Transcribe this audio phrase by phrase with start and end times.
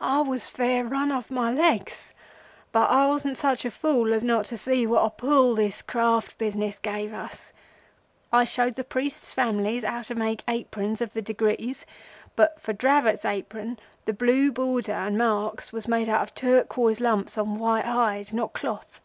[0.00, 2.12] "I was fair rim off my legs,
[2.72, 6.36] but I wasn't such a fool as not to see what a pull this Craft
[6.38, 7.52] business gave us.
[8.32, 11.86] I showed the priests' families how to make aprons of the degrees,
[12.34, 17.56] but for Dravot's apron the blue border and marks was made of turquoise lumps on
[17.56, 19.00] white hide, not cloth.